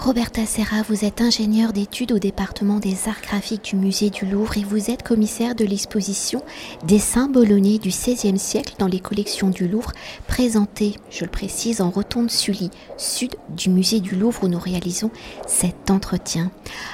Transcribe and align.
Roberta 0.00 0.46
Serra, 0.46 0.80
vous 0.88 1.04
êtes 1.04 1.20
ingénieure 1.20 1.74
d'études 1.74 2.12
au 2.12 2.18
département 2.18 2.78
des 2.78 3.06
arts 3.06 3.20
graphiques 3.20 3.64
du 3.64 3.76
musée 3.76 4.08
du 4.08 4.24
Louvre 4.24 4.56
et 4.56 4.64
vous 4.64 4.90
êtes 4.90 5.02
commissaire 5.02 5.54
de 5.54 5.66
l'exposition 5.66 6.42
Dessins 6.86 7.28
bolonais 7.28 7.76
du 7.76 7.90
XVIe 7.90 8.38
siècle 8.38 8.76
dans 8.78 8.86
les 8.86 8.98
collections 8.98 9.50
du 9.50 9.68
Louvre, 9.68 9.92
présentée, 10.26 10.94
je 11.10 11.24
le 11.24 11.30
précise, 11.30 11.82
en 11.82 11.90
rotonde 11.90 12.30
Sully, 12.30 12.70
sud 12.96 13.36
du 13.50 13.68
musée 13.68 14.00
du 14.00 14.16
Louvre 14.16 14.44
où 14.44 14.48
nous 14.48 14.58
réalisons 14.58 15.10
cet 15.46 15.90
entretien. 15.90 16.50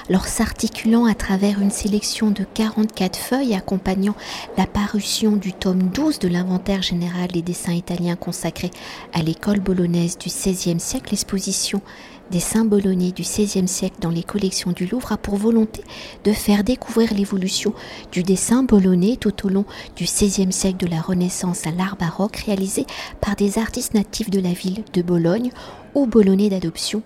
Alors 0.09 0.27
s'articulant 0.27 1.05
à 1.05 1.15
travers 1.15 1.63
une 1.63 1.71
sélection 1.71 2.33
de 2.33 2.45
44 2.55 3.17
feuilles 3.17 3.55
accompagnant 3.55 4.17
la 4.59 4.67
parution 4.67 5.37
du 5.37 5.53
tome 5.53 5.91
12 5.91 6.19
de 6.19 6.27
l'inventaire 6.27 6.83
général 6.83 7.29
des 7.29 7.43
dessins 7.43 7.73
italiens 7.73 8.17
consacrés 8.17 8.73
à 9.13 9.23
l'école 9.23 9.61
bolognaise 9.61 10.19
du 10.19 10.29
XVIe 10.29 10.81
siècle, 10.81 11.11
l'exposition 11.13 11.83
des 12.31 12.43
bolonais 12.65 13.13
du 13.13 13.23
XVIe 13.23 13.69
siècle 13.69 13.97
dans 14.01 14.11
les 14.11 14.23
collections 14.23 14.73
du 14.73 14.87
Louvre 14.87 15.13
a 15.13 15.17
pour 15.17 15.37
volonté 15.37 15.83
de 16.25 16.33
faire 16.33 16.65
découvrir 16.65 17.15
l'évolution 17.15 17.73
du 18.13 18.23
dessin 18.23 18.63
bolonais 18.63 19.17
tout 19.17 19.47
au 19.47 19.49
long 19.49 19.65
du 19.95 20.05
XVIe 20.05 20.53
siècle 20.53 20.85
de 20.85 20.91
la 20.91 21.01
Renaissance 21.01 21.67
à 21.67 21.71
l'art 21.71 21.97
baroque 21.97 22.37
réalisé 22.47 22.87
par 23.21 23.37
des 23.37 23.59
artistes 23.59 23.95
natifs 23.95 24.31
de 24.31 24.41
la 24.41 24.53
ville 24.53 24.85
de 24.93 25.03
Bologne 25.03 25.51
ou 25.95 26.07
bolonais 26.07 26.49
d'adoption. 26.49 27.03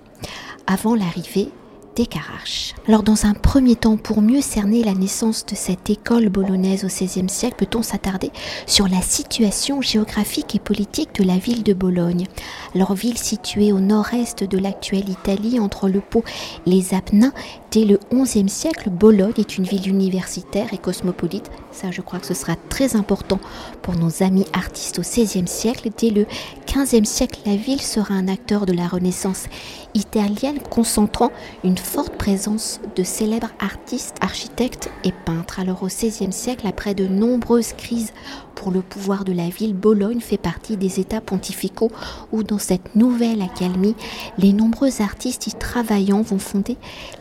Avant 0.67 0.95
l'arrivée 0.95 1.51
des 1.97 2.09
Alors 2.89 3.03
dans 3.03 3.27
un 3.27 3.35
premier 3.35 3.77
temps, 3.77 3.97
pour 3.97 4.23
mieux 4.23 4.41
cerner 4.41 4.85
la 4.85 4.95
naissance 4.95 5.45
de 5.45 5.55
cette 5.55 5.91
école 5.91 6.29
bolognaise 6.29 6.85
au 6.85 6.87
XVIe 6.87 7.29
siècle, 7.29 7.57
peut-on 7.59 7.83
s'attarder 7.83 8.30
sur 8.66 8.89
la 8.89 9.03
situation 9.03 9.83
géographique 9.83 10.55
et 10.55 10.59
politique 10.61 11.15
de 11.16 11.25
la 11.25 11.37
ville 11.37 11.63
de 11.63 11.73
Bologne? 11.73 12.27
Alors 12.75 12.95
ville 12.95 13.19
située 13.19 13.73
au 13.73 13.80
nord-est 13.80 14.45
de 14.45 14.59
l'actuelle 14.59 15.09
Italie, 15.09 15.59
entre 15.59 15.89
le 15.89 16.01
Pau 16.01 16.23
et 16.66 16.71
les 16.71 16.95
Apennins, 16.95 17.33
dès 17.71 17.85
le 17.85 17.99
XIe 18.13 18.49
siècle, 18.49 18.91
Bologne 18.91 19.33
est 19.38 19.59
une 19.59 19.65
ville 19.65 19.88
universitaire 19.88 20.73
et 20.73 20.79
cosmopolite. 20.79 21.51
Ça, 21.73 21.91
je 21.91 22.01
crois 22.01 22.18
que 22.18 22.27
ce 22.27 22.35
sera 22.35 22.57
très 22.68 22.96
important 22.96 23.41
pour 23.83 23.96
nos 23.96 24.23
amis 24.23 24.46
artistes 24.52 24.99
au 24.99 25.02
XVIe 25.02 25.46
siècle. 25.46 25.91
Dès 25.96 26.11
le 26.11 26.27
XVe 26.66 27.05
siècle, 27.05 27.41
la 27.46 27.57
ville 27.57 27.80
sera 27.80 28.15
un 28.15 28.29
acteur 28.29 28.66
de 28.66 28.73
la 28.73 28.88
Renaissance 28.88 29.46
italienne, 29.95 30.61
concentrant 30.71 31.30
une 31.65 31.77
forte 31.81 32.17
présence 32.17 32.81
de 32.97 33.03
célèbres 33.03 33.51
artistes, 33.59 34.17
architectes 34.21 34.91
et 35.05 35.13
peintres. 35.13 35.59
Alors 35.59 35.83
au 35.83 35.87
XVIe 35.87 36.33
siècle, 36.33 36.67
après 36.67 36.95
de 36.95 37.07
nombreuses 37.07 37.73
crises 37.73 38.13
pour 38.55 38.71
le 38.71 38.83
pouvoir 38.83 39.25
de 39.25 39.33
la 39.33 39.49
ville, 39.49 39.75
Bologne 39.75 40.21
fait 40.21 40.39
partie 40.39 40.77
des 40.77 41.01
États 41.01 41.21
pontificaux 41.21 41.91
où 42.31 42.43
dans 42.43 42.59
cette 42.59 42.95
nouvelle 42.95 43.43
accalmie, 43.43 43.97
les 44.39 44.53
nombreux 44.53 45.01
artistes 45.01 45.47
y 45.47 45.53
travaillant 45.53 46.23
vont 46.23 46.39
fonder 46.39 46.77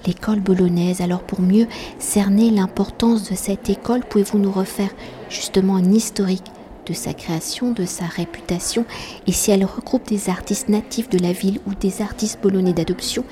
l'école 0.05 0.41
bolognaise. 0.41 1.01
Alors 1.01 1.23
pour 1.23 1.41
mieux 1.41 1.67
cerner 1.97 2.51
l'importance 2.51 3.29
de 3.29 3.35
cette 3.35 3.69
école, 3.69 4.01
pouvez-vous 4.01 4.37
nous 4.37 4.51
refaire 4.51 4.91
justement 5.29 5.77
un 5.77 5.91
historique 5.91 6.43
de 6.85 6.93
sa 6.93 7.13
création, 7.13 7.71
de 7.71 7.85
sa 7.85 8.05
réputation, 8.05 8.83
et 9.27 9.31
si 9.31 9.51
elle 9.51 9.63
regroupe 9.63 10.07
des 10.07 10.29
artistes 10.29 10.69
natifs 10.69 11.09
de 11.09 11.19
la 11.19 11.31
ville 11.31 11.59
ou 11.67 11.75
des 11.75 12.01
artistes 12.01 12.39
bolonais 12.41 12.73
d'adoption, 12.73 13.23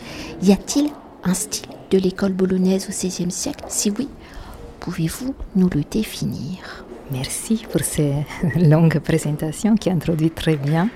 y 0.44 0.52
a-t-il 0.52 0.92
un 1.28 1.34
style 1.34 1.68
de 1.92 1.98
l'école 1.98 2.32
bolognaise 2.32 2.88
au 2.88 2.92
XVIe 2.92 3.32
siècle? 3.32 3.66
Si 3.68 3.92
oui, 3.92 4.08
pouvez-vous 4.80 5.36
nous 5.56 5.70
le 5.70 5.84
définir? 5.84 6.86
Merci 7.12 7.66
pour 7.70 7.82
cette 7.82 8.26
longue 8.56 9.00
présentation 9.00 9.76
qui 9.76 9.90
introduit 9.90 10.32
très 10.32 10.56
bien 10.56 10.90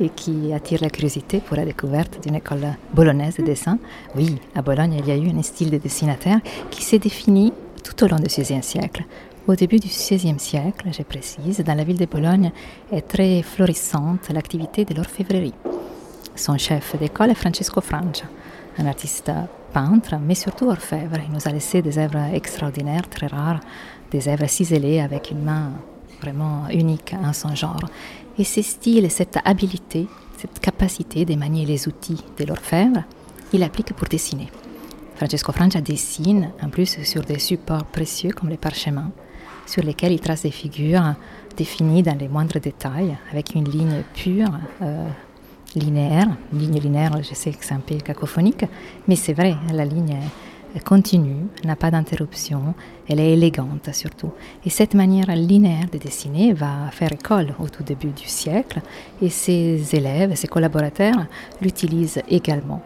et 0.00 0.10
qui 0.10 0.52
attire 0.52 0.82
la 0.82 0.90
curiosité 0.90 1.40
pour 1.40 1.56
la 1.56 1.64
découverte 1.64 2.22
d'une 2.22 2.36
école 2.36 2.76
bolognaise 2.94 3.36
de 3.36 3.44
dessin. 3.44 3.78
Oui, 4.14 4.38
à 4.54 4.62
Bologne, 4.62 4.96
il 4.98 5.08
y 5.08 5.10
a 5.10 5.16
eu 5.16 5.30
un 5.30 5.42
style 5.42 5.70
de 5.70 5.78
dessinateur 5.78 6.38
qui 6.70 6.84
s'est 6.84 6.98
défini 6.98 7.52
tout 7.82 8.04
au 8.04 8.08
long 8.08 8.16
du 8.16 8.26
XVIe 8.26 8.62
siècle. 8.62 9.04
Au 9.46 9.54
début 9.54 9.78
du 9.78 9.88
XVIe 9.88 10.38
siècle, 10.38 10.88
je 10.92 11.02
précise, 11.02 11.60
dans 11.60 11.74
la 11.74 11.84
ville 11.84 11.98
de 11.98 12.04
Bologne 12.04 12.52
est 12.92 13.08
très 13.08 13.42
florissante 13.42 14.28
l'activité 14.28 14.84
de 14.84 14.94
l'orfèvrerie. 14.94 15.54
Son 16.36 16.58
chef 16.58 16.96
d'école 16.98 17.30
est 17.30 17.34
Francesco 17.34 17.80
Francia, 17.80 18.26
un 18.76 18.86
artiste 18.86 19.32
peintre, 19.72 20.16
mais 20.20 20.34
surtout 20.34 20.68
orfèvre. 20.68 21.16
Il 21.26 21.32
nous 21.32 21.46
a 21.46 21.52
laissé 21.52 21.82
des 21.82 21.98
œuvres 21.98 22.34
extraordinaires, 22.34 23.08
très 23.08 23.26
rares, 23.26 23.60
des 24.10 24.28
œuvres 24.28 24.48
ciselées 24.48 25.00
avec 25.00 25.30
une 25.30 25.42
main 25.42 25.72
vraiment 26.20 26.68
unique 26.70 27.14
en 27.22 27.32
son 27.32 27.54
genre. 27.54 27.84
Et 28.38 28.44
ce 28.44 28.62
style, 28.62 29.10
cette 29.10 29.38
habileté, 29.44 30.06
cette 30.36 30.60
capacité 30.60 31.24
de 31.24 31.34
manier 31.34 31.66
les 31.66 31.88
outils 31.88 32.24
de 32.38 32.44
l'orfèvre, 32.44 33.04
il 33.52 33.62
applique 33.62 33.92
pour 33.94 34.08
dessiner. 34.08 34.48
Francesco 35.16 35.52
Francia 35.52 35.80
dessine 35.80 36.50
en 36.62 36.68
plus 36.68 37.02
sur 37.02 37.22
des 37.22 37.38
supports 37.38 37.84
précieux 37.84 38.30
comme 38.30 38.48
les 38.48 38.56
parchemins, 38.56 39.10
sur 39.66 39.82
lesquels 39.82 40.12
il 40.12 40.20
trace 40.20 40.42
des 40.42 40.50
figures 40.50 41.14
définies 41.56 42.04
dans 42.04 42.16
les 42.16 42.28
moindres 42.28 42.60
détails, 42.60 43.16
avec 43.32 43.54
une 43.54 43.68
ligne 43.68 44.02
pure, 44.14 44.52
euh, 44.82 45.08
linéaire. 45.78 46.28
Ligne 46.52 46.78
linéaire, 46.78 47.22
je 47.22 47.34
sais 47.34 47.50
que 47.50 47.64
c'est 47.64 47.74
un 47.74 47.80
peu 47.80 47.96
cacophonique, 47.96 48.64
mais 49.06 49.16
c'est 49.16 49.32
vrai, 49.32 49.56
la 49.72 49.84
ligne 49.84 50.16
continue, 50.84 51.46
n'a 51.64 51.76
pas 51.76 51.90
d'interruption, 51.90 52.74
elle 53.08 53.20
est 53.20 53.32
élégante 53.32 53.92
surtout. 53.92 54.32
Et 54.64 54.70
cette 54.70 54.94
manière 54.94 55.34
linéaire 55.34 55.88
de 55.90 55.98
dessiner 55.98 56.52
va 56.52 56.90
faire 56.92 57.12
école 57.12 57.54
au 57.58 57.68
tout 57.68 57.82
début 57.82 58.10
du 58.10 58.26
siècle 58.26 58.80
et 59.20 59.30
ses 59.30 59.94
élèves, 59.94 60.34
ses 60.34 60.46
collaborateurs 60.46 61.26
l'utilisent 61.60 62.22
également. 62.28 62.82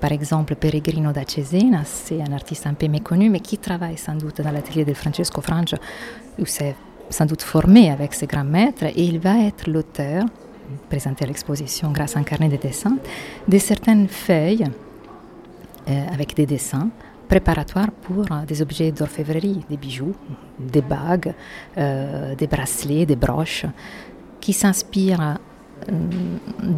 Par 0.00 0.12
exemple, 0.12 0.54
Peregrino 0.54 1.12
da 1.12 1.24
Cesena, 1.26 1.82
c'est 1.84 2.22
un 2.22 2.32
artiste 2.32 2.66
un 2.66 2.74
peu 2.74 2.86
méconnu, 2.86 3.28
mais 3.30 3.40
qui 3.40 3.58
travaille 3.58 3.98
sans 3.98 4.14
doute 4.14 4.40
dans 4.40 4.52
l'atelier 4.52 4.84
de 4.84 4.94
Francesco 4.94 5.40
Francia, 5.40 5.78
où 6.38 6.46
s'est 6.46 6.76
sans 7.10 7.26
doute 7.26 7.42
formé 7.42 7.90
avec 7.90 8.14
ses 8.14 8.26
grands 8.26 8.44
maîtres, 8.44 8.84
et 8.84 9.02
il 9.02 9.18
va 9.18 9.38
être 9.44 9.68
l'auteur, 9.68 10.24
présenté 10.88 11.24
à 11.24 11.26
l'exposition 11.28 11.90
grâce 11.90 12.16
à 12.16 12.20
un 12.20 12.22
carnet 12.22 12.48
de 12.48 12.56
dessins, 12.56 12.98
de 13.46 13.58
certaines 13.58 14.08
feuilles 14.08 14.66
euh, 15.88 16.04
avec 16.12 16.34
des 16.34 16.44
dessins 16.44 16.90
préparatoires 17.28 17.90
pour 18.02 18.24
euh, 18.30 18.44
des 18.46 18.60
objets 18.60 18.92
d'orfèvrerie, 18.92 19.64
des 19.70 19.78
bijoux, 19.78 20.14
des 20.58 20.82
bagues, 20.82 21.32
euh, 21.78 22.34
des 22.34 22.46
bracelets, 22.46 23.06
des 23.06 23.16
broches, 23.16 23.64
qui 24.40 24.52
s'inspirent 24.52 25.38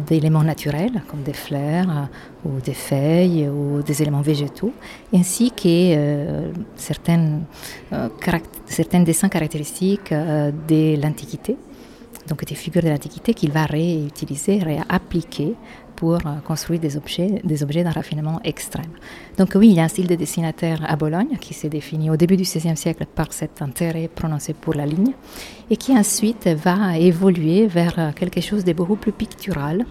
d'éléments 0.07 0.43
naturels 0.43 1.01
comme 1.07 1.23
des 1.23 1.33
fleurs 1.33 2.07
ou 2.45 2.61
des 2.63 2.75
feuilles 2.75 3.49
ou 3.49 3.81
des 3.81 4.01
éléments 4.01 4.21
végétaux, 4.21 4.73
ainsi 5.13 5.51
que 5.51 6.51
certains 6.75 7.39
dessins 9.03 9.27
caractéristiques 9.27 10.13
de 10.13 11.01
l'Antiquité, 11.01 11.57
donc 12.31 12.45
des 12.45 12.55
figures 12.55 12.81
de 12.81 12.87
l'Antiquité 12.87 13.33
qu'il 13.33 13.51
va 13.51 13.65
réutiliser, 13.65 14.59
réappliquer 14.59 15.53
pour 15.97 16.15
euh, 16.15 16.39
construire 16.47 16.79
des 16.79 16.95
objets, 16.95 17.41
des 17.43 17.61
objets 17.61 17.83
d'un 17.83 17.91
raffinement 17.91 18.39
extrême. 18.45 18.93
Donc 19.37 19.49
oui, 19.55 19.67
il 19.71 19.75
y 19.75 19.81
a 19.81 19.83
un 19.83 19.89
style 19.89 20.07
de 20.07 20.15
dessinateur 20.15 20.79
à 20.87 20.95
Bologne 20.95 21.37
qui 21.41 21.53
s'est 21.53 21.67
défini 21.67 22.09
au 22.09 22.15
début 22.15 22.37
du 22.37 22.43
XVIe 22.43 22.77
siècle 22.77 23.05
par 23.05 23.33
cet 23.33 23.61
intérêt 23.61 24.07
prononcé 24.07 24.53
pour 24.53 24.73
la 24.73 24.85
ligne 24.85 25.11
et 25.69 25.75
qui 25.75 25.91
ensuite 25.91 26.47
va 26.47 26.97
évoluer 26.97 27.67
vers 27.67 27.99
euh, 27.99 28.11
quelque 28.13 28.39
chose 28.39 28.63
de 28.63 28.71
beaucoup 28.71 28.95
plus 28.95 29.11
pictural, 29.11 29.85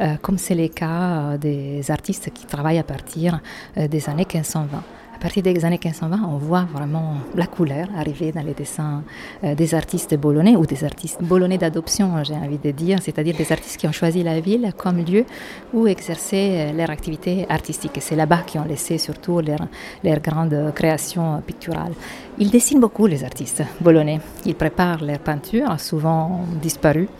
euh, 0.00 0.16
comme 0.20 0.38
c'est 0.38 0.56
le 0.56 0.66
cas 0.66 1.38
des 1.38 1.88
artistes 1.92 2.30
qui 2.34 2.46
travaillent 2.46 2.80
à 2.80 2.88
partir 2.94 3.40
des 3.76 4.08
années 4.08 4.26
1520 4.26 4.99
à 5.20 5.22
partir 5.24 5.42
des 5.42 5.66
années 5.66 5.78
1520, 5.78 6.18
on 6.32 6.38
voit 6.38 6.66
vraiment 6.72 7.16
la 7.34 7.46
couleur 7.46 7.88
arriver 7.94 8.32
dans 8.32 8.40
les 8.40 8.54
dessins 8.54 9.02
euh, 9.44 9.54
des 9.54 9.74
artistes 9.74 10.16
bolonais 10.16 10.56
ou 10.56 10.64
des 10.64 10.82
artistes 10.82 11.22
bolonais 11.22 11.58
d'adoption, 11.58 12.24
j'ai 12.24 12.32
envie 12.32 12.56
de 12.56 12.70
dire, 12.70 13.00
c'est-à-dire 13.02 13.36
des 13.36 13.52
artistes 13.52 13.76
qui 13.76 13.86
ont 13.86 13.92
choisi 13.92 14.22
la 14.22 14.40
ville 14.40 14.72
comme 14.78 15.04
lieu 15.04 15.26
où 15.74 15.86
exercer 15.86 16.52
euh, 16.54 16.72
leur 16.72 16.88
activité 16.88 17.44
artistique. 17.50 17.98
Et 17.98 18.00
c'est 18.00 18.16
là-bas 18.16 18.44
qu'ils 18.46 18.62
ont 18.62 18.64
laissé 18.64 18.96
surtout 18.96 19.40
leurs 19.40 19.66
leur 20.02 20.20
grandes 20.20 20.72
créations 20.74 21.42
picturales. 21.46 21.92
Ils 22.38 22.50
dessinent 22.50 22.80
beaucoup, 22.80 23.06
les 23.06 23.22
artistes 23.22 23.62
bolonais. 23.78 24.20
Ils 24.46 24.54
préparent 24.54 25.04
leurs 25.04 25.18
peintures, 25.18 25.78
souvent 25.78 26.46
disparues 26.62 27.10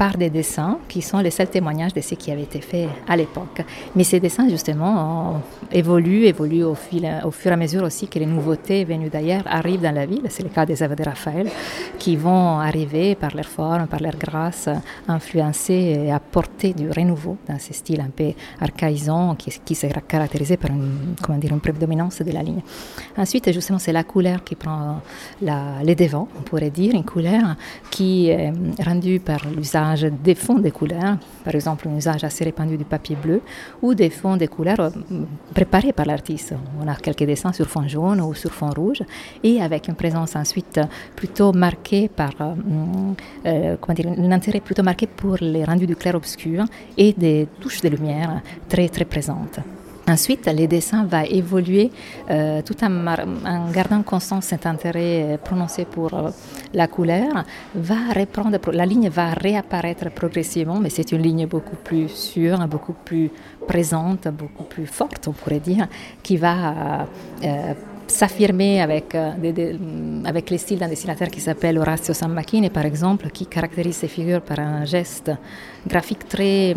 par 0.00 0.16
des 0.16 0.30
dessins 0.30 0.78
qui 0.88 1.02
sont 1.02 1.18
les 1.18 1.30
seuls 1.30 1.50
témoignages 1.50 1.92
de 1.92 2.00
ce 2.00 2.14
qui 2.14 2.32
avait 2.32 2.44
été 2.44 2.62
fait 2.62 2.88
à 3.06 3.14
l'époque. 3.18 3.60
Mais 3.94 4.02
ces 4.02 4.18
dessins, 4.18 4.48
justement, 4.48 5.42
évoluent, 5.70 6.24
évoluent 6.24 6.64
au, 6.64 6.74
fil, 6.74 7.06
au 7.22 7.30
fur 7.30 7.50
et 7.50 7.54
à 7.54 7.58
mesure 7.58 7.82
aussi 7.82 8.08
que 8.08 8.18
les 8.18 8.24
nouveautés 8.24 8.86
venues 8.86 9.10
d'ailleurs 9.10 9.42
arrivent 9.44 9.82
dans 9.82 9.94
la 9.94 10.06
ville. 10.06 10.22
C'est 10.30 10.42
le 10.42 10.48
cas 10.48 10.64
des 10.64 10.82
œuvres 10.82 10.94
de 10.94 11.04
Raphaël, 11.04 11.50
qui 11.98 12.16
vont 12.16 12.60
arriver 12.60 13.14
par 13.14 13.36
leur 13.36 13.44
forme, 13.44 13.88
par 13.88 14.00
leur 14.00 14.16
grâce, 14.16 14.70
influencer 15.06 16.06
et 16.06 16.10
apporter 16.10 16.72
du 16.72 16.90
renouveau 16.90 17.36
dans 17.46 17.58
ce 17.58 17.74
style 17.74 18.00
un 18.00 18.08
peu 18.08 18.32
archaïsant 18.58 19.34
qui, 19.34 19.50
qui 19.62 19.74
sera 19.74 20.00
caractérisé 20.00 20.56
par 20.56 20.70
une, 20.70 21.14
comment 21.20 21.36
dire, 21.36 21.52
une 21.52 21.60
prédominance 21.60 22.22
de 22.22 22.32
la 22.32 22.42
ligne. 22.42 22.62
Ensuite, 23.18 23.52
justement, 23.52 23.78
c'est 23.78 23.92
la 23.92 24.04
couleur 24.04 24.44
qui 24.44 24.54
prend 24.54 25.02
la, 25.42 25.82
les 25.84 25.94
devants, 25.94 26.28
on 26.38 26.42
pourrait 26.42 26.70
dire, 26.70 26.94
une 26.94 27.04
couleur 27.04 27.56
qui 27.90 28.30
est 28.30 28.50
rendue 28.82 29.20
par 29.20 29.40
l'usage 29.54 29.89
des 29.94 30.34
fonds 30.34 30.58
de 30.58 30.70
couleurs, 30.70 31.16
par 31.44 31.54
exemple 31.54 31.88
un 31.88 31.96
usage 31.96 32.24
assez 32.24 32.44
répandu 32.44 32.76
du 32.76 32.84
papier 32.84 33.16
bleu, 33.16 33.40
ou 33.82 33.94
des 33.94 34.10
fonds 34.10 34.36
de 34.36 34.46
couleurs 34.46 34.80
euh, 34.80 34.90
préparés 35.54 35.92
par 35.92 36.06
l'artiste. 36.06 36.54
On 36.80 36.88
a 36.88 36.94
quelques 36.96 37.24
dessins 37.24 37.52
sur 37.52 37.66
fond 37.66 37.86
jaune 37.86 38.20
ou 38.20 38.34
sur 38.34 38.52
fond 38.52 38.70
rouge, 38.70 39.02
et 39.42 39.60
avec 39.60 39.88
une 39.88 39.94
présence 39.94 40.36
ensuite 40.36 40.80
plutôt 41.16 41.52
marquée 41.52 42.08
par, 42.08 42.32
euh, 42.40 42.54
euh 43.46 43.76
comment 43.80 43.94
dire, 43.94 44.08
un 44.08 44.32
intérêt 44.32 44.60
plutôt 44.60 44.82
marqué 44.82 45.06
pour 45.06 45.36
les 45.40 45.64
rendus 45.64 45.86
du 45.86 45.96
clair-obscur 45.96 46.64
et 46.96 47.12
des 47.12 47.48
touches 47.60 47.80
de 47.80 47.88
lumière 47.88 48.40
très 48.68 48.88
très 48.88 49.04
présentes. 49.04 49.60
Ensuite, 50.10 50.46
les 50.46 50.66
dessins 50.66 51.04
vont 51.04 51.22
évoluer 51.22 51.92
euh, 52.30 52.62
tout 52.62 52.82
en, 52.82 53.06
en, 53.06 53.70
gardant 53.70 54.02
constant 54.02 54.40
cet 54.40 54.66
intérêt 54.66 55.22
euh, 55.22 55.36
prononcé 55.36 55.84
pour 55.84 56.12
euh, 56.12 56.30
la 56.74 56.88
couleur. 56.88 57.44
Va 57.76 58.12
reprendre, 58.16 58.58
la 58.72 58.86
ligne 58.86 59.08
va 59.08 59.30
réapparaître 59.30 60.10
progressivement, 60.10 60.80
mais 60.80 60.90
c'est 60.90 61.12
une 61.12 61.22
ligne 61.22 61.46
beaucoup 61.46 61.76
plus 61.76 62.08
sûre, 62.08 62.58
beaucoup 62.66 62.92
plus 62.92 63.30
présente, 63.68 64.26
beaucoup 64.26 64.64
plus 64.64 64.86
forte, 64.86 65.28
on 65.28 65.32
pourrait 65.32 65.60
dire, 65.60 65.86
qui 66.24 66.36
va 66.36 67.06
s'affirmer 68.10 68.82
avec, 68.82 69.14
avec 69.14 70.50
les 70.50 70.58
styles 70.58 70.78
d'un 70.78 70.88
dessinateur 70.88 71.28
qui 71.28 71.40
s'appelle 71.40 71.78
Orazio 71.78 72.12
Sammarchini, 72.14 72.70
par 72.70 72.84
exemple, 72.84 73.30
qui 73.30 73.46
caractérise 73.46 73.96
ses 73.96 74.08
figures 74.08 74.42
par 74.42 74.58
un 74.58 74.84
geste 74.84 75.30
graphique 75.86 76.28
très 76.28 76.74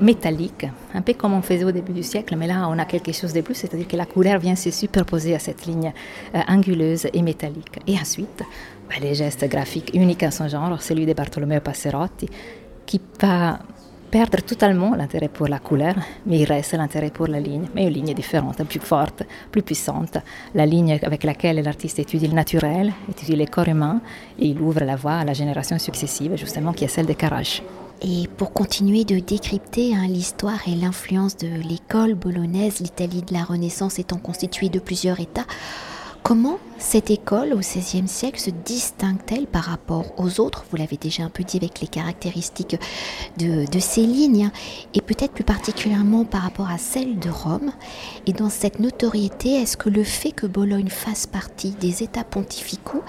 métallique, 0.00 0.66
un 0.92 1.02
peu 1.02 1.14
comme 1.14 1.34
on 1.34 1.42
faisait 1.42 1.64
au 1.64 1.72
début 1.72 1.92
du 1.92 2.02
siècle, 2.02 2.36
mais 2.36 2.46
là 2.46 2.68
on 2.68 2.78
a 2.78 2.84
quelque 2.84 3.12
chose 3.12 3.32
de 3.32 3.40
plus, 3.40 3.54
c'est-à-dire 3.54 3.88
que 3.88 3.96
la 3.96 4.06
couleur 4.06 4.38
vient 4.38 4.56
se 4.56 4.70
superposer 4.70 5.34
à 5.34 5.38
cette 5.38 5.66
ligne 5.66 5.92
euh, 6.34 6.40
anguleuse 6.48 7.06
et 7.12 7.22
métallique. 7.22 7.78
Et 7.86 7.96
ensuite, 7.98 8.42
bah, 8.88 8.96
les 9.00 9.14
gestes 9.14 9.48
graphiques 9.48 9.92
uniques 9.94 10.22
à 10.22 10.30
son 10.30 10.48
genre, 10.48 10.82
celui 10.82 11.06
de 11.06 11.12
Bartolomeo 11.12 11.60
Passerotti, 11.60 12.28
qui 12.86 13.00
va 13.20 13.60
perdre 14.14 14.44
totalement 14.44 14.94
l'intérêt 14.94 15.28
pour 15.28 15.48
la 15.48 15.58
couleur, 15.58 15.96
mais 16.24 16.38
il 16.38 16.44
reste 16.44 16.74
l'intérêt 16.74 17.10
pour 17.10 17.26
la 17.26 17.40
ligne, 17.40 17.66
mais 17.74 17.82
une 17.88 17.94
ligne 17.94 18.14
différente, 18.14 18.62
plus 18.62 18.78
forte, 18.78 19.24
plus 19.50 19.62
puissante, 19.62 20.18
la 20.54 20.66
ligne 20.66 21.00
avec 21.02 21.24
laquelle 21.24 21.60
l'artiste 21.60 21.98
étudie 21.98 22.28
le 22.28 22.34
naturel, 22.34 22.92
étudie 23.10 23.34
les 23.34 23.48
corps 23.48 23.66
humains, 23.66 24.00
et 24.38 24.46
il 24.46 24.60
ouvre 24.60 24.84
la 24.84 24.94
voie 24.94 25.14
à 25.14 25.24
la 25.24 25.32
génération 25.32 25.80
successive, 25.80 26.36
justement, 26.36 26.72
qui 26.72 26.84
est 26.84 26.94
celle 26.94 27.06
des 27.06 27.16
Carages. 27.16 27.64
Et 28.02 28.28
pour 28.36 28.52
continuer 28.52 29.04
de 29.04 29.18
décrypter 29.18 29.96
hein, 29.96 30.06
l'histoire 30.06 30.60
et 30.68 30.76
l'influence 30.76 31.36
de 31.36 31.48
l'école 31.68 32.14
bolognaise, 32.14 32.78
l'Italie 32.78 33.22
de 33.22 33.34
la 33.34 33.42
Renaissance 33.42 33.98
étant 33.98 34.18
constituée 34.18 34.68
de 34.68 34.78
plusieurs 34.78 35.18
États, 35.18 35.46
comment 36.24 36.58
cette 36.78 37.10
école 37.10 37.52
au 37.52 37.58
XVIe 37.58 38.08
siècle 38.08 38.40
se 38.40 38.48
distingue-t-elle 38.50 39.46
par 39.46 39.64
rapport 39.64 40.06
aux 40.16 40.40
autres? 40.40 40.64
Vous 40.70 40.78
l'avez 40.78 40.96
déjà 40.96 41.22
un 41.22 41.28
peu 41.28 41.44
dit 41.44 41.58
avec 41.58 41.82
les 41.82 41.86
caractéristiques 41.86 42.76
de, 43.36 43.70
de 43.70 43.78
ces 43.78 44.06
lignes, 44.06 44.46
hein, 44.46 44.52
et 44.94 45.02
peut-être 45.02 45.32
plus 45.32 45.44
particulièrement 45.44 46.24
par 46.24 46.40
rapport 46.40 46.70
à 46.70 46.78
celle 46.78 47.18
de 47.18 47.28
Rome. 47.28 47.72
Et 48.26 48.32
dans 48.32 48.48
cette 48.48 48.80
notoriété, 48.80 49.50
est-ce 49.50 49.76
que 49.76 49.90
le 49.90 50.02
fait 50.02 50.32
que 50.32 50.46
Bologne 50.46 50.88
fasse 50.88 51.26
partie 51.26 51.72
des 51.72 52.02
États 52.02 52.24
pontificaux 52.24 53.02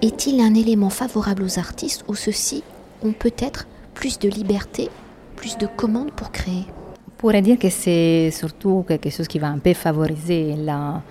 est-il 0.00 0.40
un 0.40 0.54
élément 0.54 0.90
favorable 0.90 1.42
aux 1.42 1.58
artistes 1.58 2.02
ou 2.08 2.14
ceux-ci 2.14 2.64
ont 3.02 3.12
peut-être 3.12 3.66
plus 3.92 4.18
de 4.18 4.28
liberté, 4.28 4.88
plus 5.36 5.58
de 5.58 5.66
commandes 5.66 6.12
pour 6.12 6.32
créer? 6.32 6.64
On 7.08 7.12
pourrait 7.18 7.42
dire 7.42 7.58
que 7.58 7.68
c'est 7.68 8.30
surtout 8.30 8.86
quelque 8.88 9.10
chose 9.10 9.28
qui 9.28 9.38
va 9.38 9.48
un 9.48 9.58
peu 9.58 9.74
favoriser 9.74 10.56
la, 10.56 11.02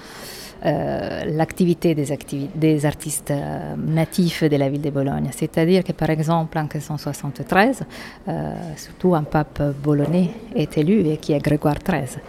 l'activité 0.64 1.94
des, 1.94 2.86
artistes 2.86 3.32
euh, 3.32 3.76
natifs 3.78 4.44
de 4.44 4.56
la 4.56 4.70
ville 4.70 4.82
de 4.82 4.90
Bologne. 4.90 5.30
C'est-à-dire 5.32 5.84
que 5.84 5.92
par 5.92 6.10
exemple 6.10 6.58
en 6.58 6.64
1573, 6.64 7.84
euh, 8.28 8.54
surtout 8.78 9.14
un 9.14 9.24
pape 9.24 9.62
bolonais 9.84 10.30
est 10.56 10.78
élu 10.78 11.08
et 11.08 11.18
qui 11.18 11.34
est 11.34 11.40
Grégoire 11.40 11.76
XIII, 11.84 12.22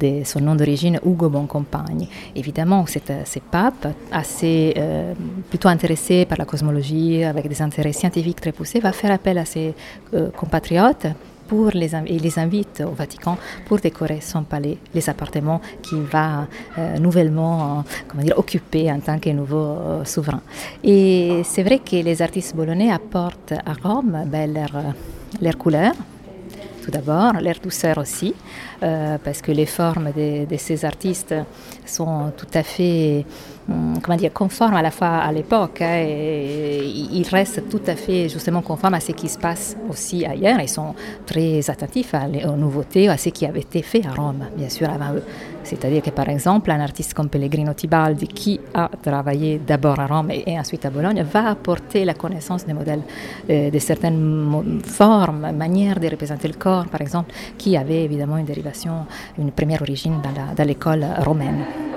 de 0.00 0.24
son 0.24 0.40
nom 0.40 0.56
d'origine 0.56 0.98
Hugo 1.04 1.28
Boncompagne. 1.28 2.08
Évidemment, 2.34 2.84
c'est 2.86 3.24
ce 3.24 3.38
pape 3.38 3.86
assez 4.10 4.74
plutôt 5.48 5.68
intéressé 5.68 6.26
par 6.26 6.38
la 6.38 6.44
cosmologie, 6.44 7.22
avec 7.24 7.48
des 7.48 7.62
intérêts 7.62 7.92
scientifiques 7.92 8.40
très 8.40 8.52
poussés, 8.52 8.80
va 8.80 8.92
faire 8.92 9.12
appel 9.12 9.38
à 9.38 9.44
ses 9.44 9.74
compatriotes 10.36 11.06
pour 11.52 11.70
les, 11.74 11.94
et 11.94 12.18
les 12.18 12.38
invite 12.38 12.82
au 12.86 12.94
Vatican 12.94 13.36
pour 13.66 13.78
décorer 13.78 14.22
son 14.22 14.42
palais, 14.42 14.78
les 14.94 15.06
appartements 15.10 15.60
qu'il 15.82 16.00
va 16.00 16.46
euh, 16.78 16.98
nouvellement 16.98 17.56
euh, 17.60 17.82
comment 18.08 18.22
dire, 18.22 18.38
occuper 18.38 18.90
en 18.90 19.00
tant 19.00 19.18
que 19.18 19.28
nouveau 19.28 19.66
euh, 19.66 20.04
souverain. 20.06 20.40
Et 20.82 21.42
c'est 21.44 21.62
vrai 21.62 21.80
que 21.80 21.96
les 21.96 22.22
artistes 22.22 22.56
bolonais 22.56 22.90
apportent 22.90 23.52
à 23.52 23.74
Rome 23.86 24.24
ben, 24.32 24.54
leur, 24.54 24.72
leur 25.42 25.58
couleur, 25.58 25.92
tout 26.82 26.90
d'abord, 26.90 27.34
leur 27.34 27.58
douceur 27.62 27.98
aussi, 27.98 28.34
parce 28.80 29.40
que 29.40 29.52
les 29.52 29.66
formes 29.66 30.10
de, 30.16 30.56
ces 30.56 30.84
artistes 30.84 31.34
sont 31.86 32.32
tout 32.36 32.52
à 32.54 32.64
fait 32.64 33.24
comment 34.02 34.16
dire, 34.16 34.32
conforme 34.32 34.74
à 34.74 34.82
la 34.82 34.90
fois 34.90 35.08
à 35.08 35.32
l'époque 35.32 35.80
hein, 35.82 36.04
ils 36.04 37.26
restent 37.30 37.68
tout 37.68 37.80
à 37.86 37.94
fait 37.94 38.28
justement 38.28 38.62
conformes 38.62 38.94
à 38.94 39.00
ce 39.00 39.12
qui 39.12 39.28
se 39.28 39.38
passe 39.38 39.76
aussi 39.88 40.24
ailleurs. 40.26 40.60
Ils 40.60 40.68
sont 40.68 40.94
très 41.26 41.70
attentifs 41.70 42.14
aux 42.14 42.56
nouveautés, 42.56 43.08
à 43.08 43.16
ce 43.16 43.28
qui 43.30 43.46
avait 43.46 43.60
été 43.60 43.82
fait 43.82 44.04
à 44.06 44.12
Rome, 44.12 44.44
bien 44.56 44.68
sûr, 44.68 44.88
avant 44.90 45.14
eux. 45.14 45.22
C'est-à-dire 45.64 46.02
que 46.02 46.10
par 46.10 46.28
exemple, 46.28 46.70
un 46.70 46.80
artiste 46.80 47.14
comme 47.14 47.28
Pellegrino 47.28 47.72
Tibaldi, 47.74 48.26
qui 48.26 48.60
a 48.74 48.90
travaillé 49.00 49.60
d'abord 49.64 49.98
à 50.00 50.06
Rome 50.06 50.30
et, 50.30 50.58
ensuite 50.58 50.84
à 50.84 50.90
Bologne, 50.90 51.22
va 51.22 51.50
apporter 51.50 52.04
la 52.04 52.14
connaissance 52.14 52.66
des 52.66 52.72
modèles, 52.72 53.02
euh, 53.48 53.70
de 53.70 53.78
certaines 53.78 54.80
formes, 54.84 55.52
manières 55.52 56.00
de 56.00 56.08
représenter 56.08 56.48
le 56.48 56.54
corps, 56.54 56.86
par 56.86 57.00
exemple, 57.00 57.32
qui 57.56 57.76
avaient 57.76 58.04
évidemment 58.04 58.38
une 58.38 58.46
dérivation, 58.46 59.06
une 59.38 59.52
première 59.52 59.82
origine 59.82 60.20
dans 60.56 60.64
l'école 60.64 61.06
romaine. 61.18 61.91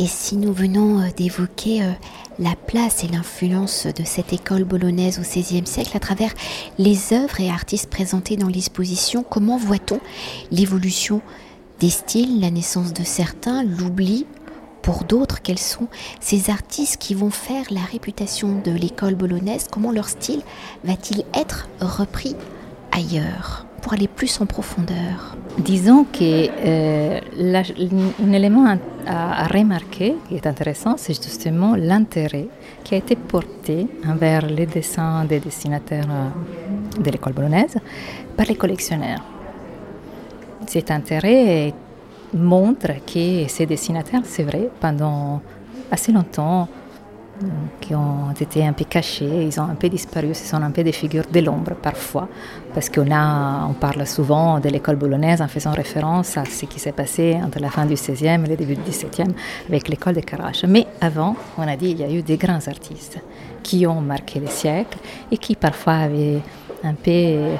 Et 0.00 0.06
si 0.06 0.38
nous 0.38 0.54
venons 0.54 0.98
euh, 0.98 1.08
d'évoquer 1.14 1.82
euh, 1.82 1.92
la 2.38 2.56
place 2.56 3.04
et 3.04 3.08
l'influence 3.08 3.86
de 3.86 4.02
cette 4.02 4.32
école 4.32 4.64
bolognaise 4.64 5.18
au 5.18 5.22
XVIe 5.22 5.66
siècle 5.66 5.94
à 5.94 6.00
travers 6.00 6.32
les 6.78 7.12
œuvres 7.12 7.38
et 7.38 7.50
artistes 7.50 7.90
présentés 7.90 8.38
dans 8.38 8.48
l'exposition, 8.48 9.22
comment 9.22 9.58
voit-on 9.58 10.00
l'évolution 10.50 11.20
des 11.80 11.90
styles, 11.90 12.40
la 12.40 12.50
naissance 12.50 12.94
de 12.94 13.04
certains, 13.04 13.62
l'oubli 13.62 14.26
pour 14.80 15.04
d'autres 15.04 15.42
Quels 15.42 15.58
sont 15.58 15.88
ces 16.18 16.48
artistes 16.48 16.96
qui 16.96 17.12
vont 17.12 17.28
faire 17.28 17.66
la 17.70 17.82
réputation 17.82 18.58
de 18.58 18.70
l'école 18.70 19.16
bolognaise 19.16 19.66
Comment 19.70 19.92
leur 19.92 20.08
style 20.08 20.40
va-t-il 20.82 21.26
être 21.34 21.68
repris 21.78 22.36
ailleurs? 22.90 23.66
Pour 23.80 23.92
aller 23.94 24.08
plus 24.08 24.40
en 24.40 24.46
profondeur 24.46 25.36
Disons 25.58 26.04
que 26.04 26.48
euh, 26.64 27.20
élément 28.32 28.76
à, 29.06 29.46
remarquer 29.48 30.14
qui 30.28 30.36
est 30.36 30.46
intéressant, 30.46 30.94
c'est 30.96 31.14
justement 31.14 31.74
l'intérêt 31.74 32.46
qui 32.84 32.94
a 32.94 32.98
été 32.98 33.16
porté 33.16 33.86
envers 34.06 34.46
les 34.46 34.66
dessins 34.66 35.24
des 35.24 35.40
dessinateurs 35.40 36.06
euh, 36.08 37.02
de 37.02 37.10
l'école 37.10 37.32
bolognaise 37.32 37.76
par 38.36 38.46
les 38.46 38.54
collectionneurs. 38.54 39.22
Cet 40.66 40.90
intérêt 40.90 41.74
montre 42.32 42.92
que 43.04 43.48
ces 43.48 43.66
dessinateurs, 43.66 44.22
c'est 44.24 44.44
vrai, 44.44 44.70
pendant 44.80 45.42
assez 45.90 46.12
longtemps, 46.12 46.68
qui 47.80 47.94
ont 47.94 48.30
été 48.38 48.66
un 48.66 48.72
peu 48.72 48.84
cachés, 48.84 49.44
ils 49.44 49.60
ont 49.60 49.64
un 49.64 49.74
peu 49.74 49.88
disparu, 49.88 50.34
ce 50.34 50.46
sont 50.46 50.62
un 50.62 50.70
peu 50.70 50.82
des 50.82 50.92
figures 50.92 51.24
de 51.32 51.40
l'ombre 51.40 51.74
parfois, 51.74 52.28
parce 52.74 52.88
qu'on 52.88 53.10
a, 53.10 53.66
on 53.68 53.72
parle 53.72 54.06
souvent 54.06 54.60
de 54.60 54.68
l'école 54.68 54.96
bolognaise 54.96 55.40
en 55.40 55.48
faisant 55.48 55.72
référence 55.72 56.36
à 56.36 56.44
ce 56.44 56.66
qui 56.66 56.78
s'est 56.78 56.92
passé 56.92 57.38
entre 57.42 57.58
la 57.60 57.70
fin 57.70 57.86
du 57.86 57.94
XVIe 57.94 58.26
et 58.44 58.48
le 58.48 58.56
début 58.56 58.74
du 58.74 58.82
XVIIe 58.82 59.34
avec 59.68 59.88
l'école 59.88 60.14
de 60.14 60.20
Carache. 60.20 60.64
Mais 60.68 60.86
avant, 61.00 61.36
on 61.58 61.66
a 61.66 61.76
dit, 61.76 61.90
il 61.90 62.00
y 62.00 62.04
a 62.04 62.10
eu 62.10 62.22
des 62.22 62.36
grands 62.36 62.66
artistes 62.66 63.18
qui 63.62 63.86
ont 63.86 64.00
marqué 64.00 64.40
les 64.40 64.48
siècles 64.48 64.98
et 65.30 65.38
qui 65.38 65.56
parfois 65.56 65.94
avaient 65.94 66.40
un 66.84 66.94
peu 66.94 67.56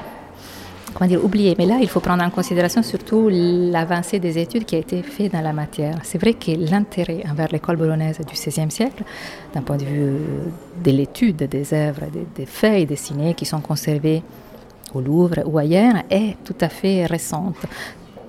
comment 0.93 1.07
dire, 1.07 1.23
oublié. 1.23 1.55
Mais 1.57 1.65
là, 1.65 1.79
il 1.81 1.89
faut 1.89 1.99
prendre 1.99 2.23
en 2.23 2.29
considération 2.29 2.83
surtout 2.83 3.29
l'avancée 3.29 4.19
des 4.19 4.37
études 4.37 4.65
qui 4.65 4.75
a 4.75 4.79
été 4.79 5.01
faite 5.01 5.33
dans 5.33 5.41
la 5.41 5.53
matière. 5.53 5.95
C'est 6.03 6.17
vrai 6.17 6.33
que 6.33 6.51
l'intérêt 6.51 7.23
envers 7.29 7.47
l'école 7.51 7.77
bolognaise 7.77 8.19
du 8.19 8.33
XVIe 8.33 8.71
siècle, 8.71 9.03
d'un 9.53 9.61
point 9.61 9.77
de 9.77 9.85
vue 9.85 10.17
de 10.83 10.91
l'étude 10.91 11.37
des 11.37 11.73
œuvres, 11.73 12.05
des, 12.11 12.27
des 12.35 12.45
feuilles 12.45 12.85
dessinées 12.85 13.33
qui 13.33 13.45
sont 13.45 13.61
conservées 13.61 14.23
au 14.93 15.01
Louvre 15.01 15.43
ou 15.45 15.57
ailleurs, 15.57 15.95
est 16.09 16.35
tout 16.43 16.55
à 16.61 16.69
fait 16.69 17.05
récente. 17.05 17.57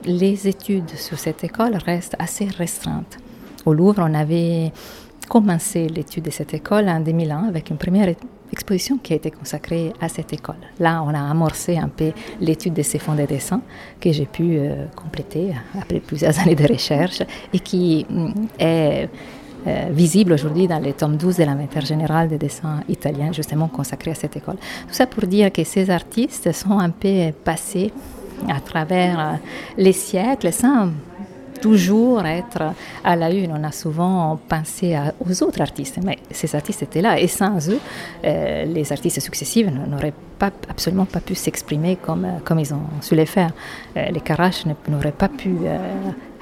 Les 0.04 0.48
études 0.48 0.90
sur 0.96 1.18
cette 1.18 1.44
école 1.44 1.76
restent 1.76 2.16
assez 2.18 2.46
restreintes. 2.46 3.18
Au 3.64 3.72
Louvre, 3.72 4.04
on 4.06 4.14
avait 4.14 4.72
commencé 5.32 5.88
l'étude 5.88 6.24
de 6.24 6.30
cette 6.30 6.52
école 6.52 6.90
en 6.90 7.00
2001 7.00 7.44
avec 7.48 7.70
une 7.70 7.78
première 7.78 8.14
exposition 8.52 8.98
qui 8.98 9.14
a 9.14 9.16
été 9.16 9.30
consacrée 9.30 9.94
à 9.98 10.10
cette 10.10 10.30
école. 10.34 10.60
Là, 10.78 11.02
on 11.02 11.08
a 11.08 11.30
amorcé 11.30 11.78
un 11.78 11.88
peu 11.88 12.12
l'étude 12.38 12.74
de 12.74 12.82
ces 12.82 12.98
fonds 12.98 13.14
de 13.14 13.24
dessin 13.24 13.62
que 13.98 14.12
j'ai 14.12 14.26
pu 14.26 14.58
euh, 14.58 14.84
compléter 14.94 15.54
après 15.80 16.00
plusieurs 16.00 16.38
années 16.42 16.54
de 16.54 16.70
recherche 16.70 17.22
et 17.50 17.60
qui 17.60 18.04
mm, 18.10 18.32
est 18.58 19.08
euh, 19.66 19.88
visible 19.90 20.34
aujourd'hui 20.34 20.68
dans 20.68 20.80
les 20.80 20.92
tomes 20.92 21.16
12 21.16 21.38
de 21.38 21.44
l'inventaire 21.44 21.86
général 21.86 22.28
des 22.28 22.36
dessins 22.36 22.82
italiens, 22.90 23.32
justement 23.32 23.68
consacrés 23.68 24.10
à 24.10 24.14
cette 24.14 24.36
école. 24.36 24.56
Tout 24.56 24.92
ça 24.92 25.06
pour 25.06 25.26
dire 25.26 25.50
que 25.50 25.64
ces 25.64 25.88
artistes 25.88 26.52
sont 26.52 26.78
un 26.78 26.90
peu 26.90 27.32
passés 27.42 27.90
à 28.50 28.60
travers 28.60 29.18
euh, 29.18 29.32
les 29.78 29.92
siècles 29.92 30.52
sans 30.52 30.90
toujours 31.62 32.26
être 32.26 32.74
à 33.04 33.16
la 33.16 33.30
une. 33.30 33.52
On 33.52 33.64
a 33.64 33.72
souvent 33.72 34.38
pensé 34.48 34.98
aux 35.24 35.42
autres 35.42 35.60
artistes, 35.60 35.98
mais 36.04 36.18
ces 36.30 36.54
artistes 36.54 36.82
étaient 36.82 37.00
là 37.00 37.18
et 37.18 37.28
sans 37.28 37.56
eux, 37.70 37.80
euh, 38.24 38.64
les 38.64 38.92
artistes 38.92 39.20
successifs 39.20 39.68
n'auraient 39.90 40.18
pas, 40.38 40.50
absolument 40.68 41.06
pas 41.06 41.20
pu 41.20 41.34
s'exprimer 41.34 41.96
comme, 41.96 42.26
comme 42.44 42.58
ils 42.58 42.74
ont 42.74 42.88
su 43.00 43.14
le 43.14 43.24
faire. 43.24 43.52
Euh, 43.96 44.10
les 44.10 44.20
Caraches 44.20 44.64
n'auraient 44.88 45.18
pas 45.24 45.28
pu 45.28 45.52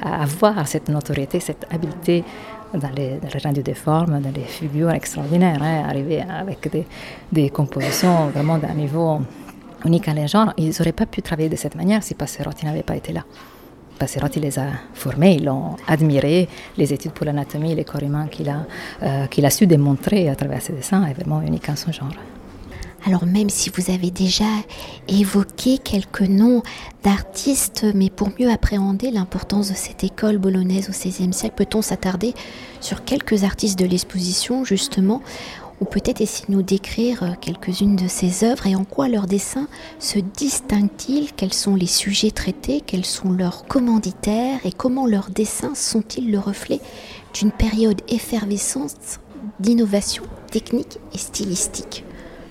avoir 0.03 0.67
cette 0.67 0.89
notoriété, 0.89 1.39
cette 1.41 1.67
habileté 1.71 2.25
dans 2.73 2.91
les, 2.97 3.19
dans 3.19 3.29
les 3.33 3.41
rendus 3.45 3.63
des 3.63 3.75
formes, 3.75 4.21
dans 4.21 4.33
les 4.35 4.49
figures 4.59 4.91
extraordinaires, 4.91 5.63
hein, 5.63 5.85
arriver 5.87 6.23
avec 6.23 6.71
des, 6.71 6.87
des 7.31 7.51
compositions 7.51 8.29
vraiment 8.29 8.59
d'un 8.59 8.75
niveau 8.75 9.21
unique 9.85 10.09
à 10.09 10.15
les 10.15 10.29
genre, 10.29 10.53
ils 10.57 10.73
n'auraient 10.79 10.93
pas 10.93 11.07
pu 11.07 11.21
travailler 11.23 11.49
de 11.49 11.57
cette 11.57 11.75
manière 11.75 12.03
si 12.03 12.15
Passerotti 12.15 12.65
n'avait 12.65 12.83
pas 12.83 12.97
été 12.97 13.13
là. 13.13 13.25
Passerotti 14.01 14.41
les 14.41 14.59
a 14.59 14.69
formés, 14.95 15.35
ils 15.35 15.45
l'ont 15.45 15.77
admiré. 15.87 16.49
Les 16.79 16.95
études 16.95 17.13
pour 17.13 17.27
l'anatomie, 17.27 17.75
les 17.75 17.85
corps 17.85 18.03
humains 18.03 18.29
qu'il 18.29 18.49
a, 18.49 18.67
euh, 19.03 19.27
qu'il 19.27 19.45
a 19.45 19.51
su 19.51 19.67
démontrer 19.67 20.31
à 20.31 20.35
travers 20.35 20.63
ses 20.63 20.73
dessins 20.73 21.05
est 21.05 21.13
vraiment 21.13 21.43
unique 21.43 21.69
en 21.69 21.77
son 21.77 21.93
genre. 21.93 22.15
Alors 23.07 23.27
même 23.27 23.51
si 23.51 23.71
vous 23.71 23.91
avez 23.91 24.11
déjà 24.11 24.49
évoqué 25.07 25.79
quelques 25.79 26.23
noms 26.23 26.63
d'artistes, 27.03 27.87
mais 27.95 28.09
pour 28.09 28.31
mieux 28.39 28.51
appréhender 28.51 29.11
l'importance 29.11 29.69
de 29.69 29.75
cette 29.75 30.03
école 30.03 30.39
bolognaise 30.39 30.89
au 30.89 30.93
XVIe 30.93 31.33
siècle, 31.35 31.55
peut-on 31.57 31.83
s'attarder 31.83 32.35
sur 32.81 33.05
quelques 33.05 33.45
artistes 33.45 33.79
de 33.79 33.87
l'exposition 33.87 34.65
justement 34.65 35.21
ou 35.81 35.85
peut-être 35.87 36.21
essayer 36.21 36.47
de 36.49 36.53
nous 36.53 36.63
décrire 36.63 37.23
euh, 37.23 37.31
quelques-unes 37.41 37.97
de 37.97 38.09
ces 38.09 38.45
œuvres 38.45 38.67
et 38.67 38.77
en 38.77 38.85
quoi 38.85 39.09
leurs 39.09 39.27
dessins 39.27 39.67
se 39.99 40.19
distinguent-ils, 40.19 41.33
quels 41.33 41.55
sont 41.55 41.75
les 41.75 41.87
sujets 41.87 42.31
traités, 42.31 42.83
quels 42.83 43.07
sont 43.07 43.33
leurs 43.33 43.65
commanditaires? 43.65 44.61
Et 44.65 44.73
comment 44.73 45.07
leurs 45.07 45.31
dessins 45.31 45.75
sont-ils 45.75 46.31
le 46.31 46.39
reflet 46.39 46.81
d'une 47.35 47.51
période 47.51 48.03
effervescente 48.09 49.21
d'innovation 49.59 50.25
technique 50.51 50.99
et 51.15 51.19
stylistique? 51.19 52.05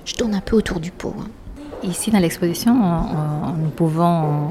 Je 0.06 0.16
tourne 0.16 0.34
un 0.34 0.42
peu 0.42 0.56
autour 0.56 0.80
du 0.80 0.92
pot. 0.92 1.14
Hein. 1.20 1.28
Ici 1.84 2.12
dans 2.12 2.20
l'exposition, 2.20 2.74
nous 3.58 3.70
pouvons 3.70 4.50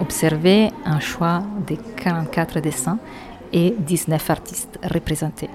observer 0.00 0.70
un 0.84 1.00
choix 1.00 1.42
de 1.66 1.76
44 1.96 2.60
dessins 2.60 2.98
et 3.52 3.74
19 3.78 4.30
artistes 4.30 4.78
représentés 4.82 5.50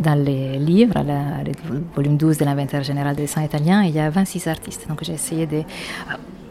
dans 0.00 0.14
les 0.14 0.58
livres, 0.58 1.02
le 1.04 1.52
volume 1.94 2.16
12 2.16 2.38
de 2.38 2.44
l'inventaire 2.44 2.82
général 2.82 3.14
des 3.14 3.22
dessins 3.22 3.42
italiens, 3.42 3.82
il 3.82 3.94
y 3.94 4.00
a 4.00 4.10
26 4.10 4.46
artistes. 4.48 4.88
Donc 4.88 5.04
j'ai 5.04 5.12
essayé 5.12 5.46
de 5.46 5.58
euh, 5.58 5.62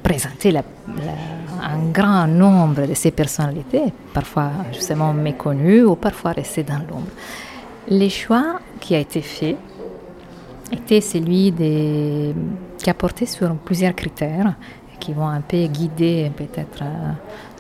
présenter 0.03 0.53
un 0.58 1.89
grand 1.91 2.27
nombre 2.27 2.88
de 2.88 2.94
ces 2.94 3.12
personnalités, 3.12 3.94
parfois 4.13 4.51
justement 4.74 5.13
méconnues 5.13 5.84
ou 5.84 5.96
parfois 5.96 6.32
restées 6.32 6.63
dans 6.63 6.79
l'ombre. 6.79 7.12
Le 7.89 8.08
choix 8.10 8.60
qui 8.79 8.96
a 8.96 9.00
été 9.00 9.22
fait 9.22 9.58
était 10.72 11.01
celui 11.01 11.51
qui 12.77 12.89
a 12.89 12.94
porté 12.94 13.25
sur 13.25 13.53
plusieurs 13.56 13.96
critères 13.96 14.53
qui 15.00 15.13
vont 15.13 15.27
un 15.27 15.41
peu 15.41 15.65
guider 15.65 16.32
peut-être 16.36 16.84
euh, 16.84 17.12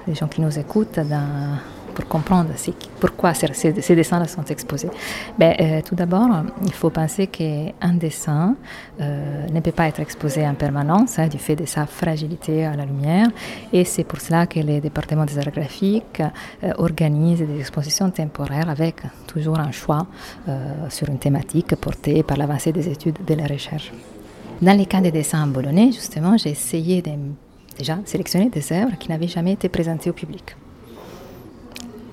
les 0.07 0.15
gens 0.15 0.27
qui 0.27 0.41
nous 0.41 0.59
écoutent 0.59 0.99
pour 1.99 2.07
comprendre 2.07 2.51
pourquoi 2.99 3.33
ces, 3.33 3.47
ces 3.53 3.95
dessins 3.95 4.23
sont 4.25 4.45
exposés 4.45 4.89
ben, 5.37 5.53
euh, 5.59 5.81
Tout 5.83 5.95
d'abord, 5.95 6.29
il 6.63 6.71
faut 6.71 6.89
penser 6.89 7.27
qu'un 7.27 7.93
dessin 7.93 8.55
euh, 9.01 9.47
ne 9.47 9.59
peut 9.59 9.73
pas 9.73 9.87
être 9.87 9.99
exposé 9.99 10.47
en 10.47 10.53
permanence 10.53 11.19
hein, 11.19 11.27
du 11.27 11.37
fait 11.37 11.57
de 11.57 11.65
sa 11.65 11.85
fragilité 11.85 12.65
à 12.65 12.75
la 12.77 12.85
lumière. 12.85 13.27
Et 13.73 13.83
c'est 13.83 14.05
pour 14.05 14.21
cela 14.21 14.47
que 14.47 14.61
les 14.61 14.79
départements 14.79 15.25
des 15.25 15.37
arts 15.39 15.51
graphiques 15.51 16.21
euh, 16.63 16.71
organisent 16.77 17.45
des 17.45 17.59
expositions 17.59 18.09
temporaires 18.11 18.69
avec 18.69 19.01
toujours 19.27 19.59
un 19.59 19.71
choix 19.71 20.07
sur 20.89 21.09
une 21.09 21.19
thématique 21.19 21.75
portée 21.75 22.23
par 22.23 22.37
l'avancée 22.37 22.71
des 22.71 22.87
études 22.87 23.17
de 23.25 23.33
la 23.33 23.45
recherche. 23.45 23.91
Dans 24.61 24.77
les 24.77 24.85
cas 24.85 25.01
des 25.01 25.11
dessins 25.11 25.45
bologais, 25.47 25.91
justement, 25.91 26.37
j'ai 26.37 26.51
essayé 26.51 27.01
de 27.01 27.11
déjà 27.77 27.97
sélectionner 28.05 28.49
des 28.49 28.73
œuvres 28.73 28.97
qui 28.97 29.09
n'avaient 29.09 29.27
jamais 29.27 29.53
été 29.53 29.69
présentées 29.69 30.09
au 30.09 30.13
public 30.13 30.55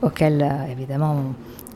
auxquels 0.03 0.43
euh, 0.43 0.73
évidemment 0.73 1.17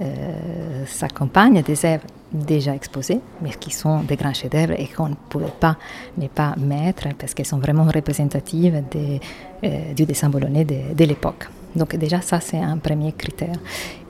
euh, 0.01 0.85
s'accompagnent 0.87 1.63
des 1.63 1.85
œuvres 1.85 2.05
déjà 2.33 2.75
exposées, 2.75 3.21
mais 3.43 3.51
qui 3.51 3.71
sont 3.71 4.01
des 4.01 4.17
grands 4.17 4.33
chefs-d'œuvre 4.33 4.75
et 4.79 4.87
qu'on 4.87 5.09
ne 5.09 5.15
pouvait 5.15 5.53
pas 5.59 5.77
ne 6.17 6.29
pas 6.29 6.55
mettre 6.57 7.09
parce 7.19 7.35
qu'elles 7.35 7.47
sont 7.47 7.59
vraiment 7.59 7.85
représentatives 7.85 8.83
euh, 8.95 9.93
du 9.95 10.05
dessin 10.05 10.29
bologais 10.31 10.65
de, 10.65 11.05
l'époque. 11.05 11.49
Donc 11.75 11.97
déjà 11.97 12.21
ça 12.21 12.41
c'est 12.41 12.59
un 12.59 12.79
premier 12.79 13.13
critère. 13.13 13.57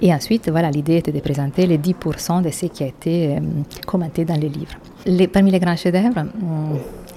Et 0.00 0.12
ensuite 0.12 0.50
voilà 0.50 0.71
l'idée 0.71 0.97
était 0.97 1.12
de 1.12 1.21
présenter 1.21 1.67
les 1.67 1.79
10% 1.79 2.43
de 2.43 2.50
ce 2.50 2.67
qui 2.67 2.85
a 2.85 2.87
été 2.87 3.38
commenté 3.87 4.25
dans 4.25 4.38
les 4.38 4.49
livres. 4.49 4.76
Parmi 5.33 5.50
les 5.50 5.61
grands 5.61 5.76
chefs-d'œuvre, 5.76 6.26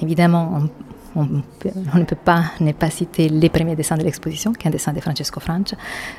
évidemment 0.02 0.52
on, 0.56 0.93
ne 1.22 2.04
peut 2.04 2.16
pas 2.16 2.44
ne 2.60 2.72
pas 2.72 2.90
citer 2.90 3.30
les 3.30 3.50
premiers 3.50 3.76
dessins 3.76 3.98
de 3.98 4.04
l'exposition, 4.04 4.54
qui 4.54 4.66
est 4.66 4.70
un 4.70 4.72
dessin 4.72 4.94
de 4.94 5.00
Francesco 5.00 5.40
Francia, 5.40 5.78